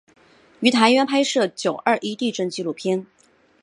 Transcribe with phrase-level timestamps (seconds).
[0.61, 3.05] 于台湾拍摄九二一地震纪录片。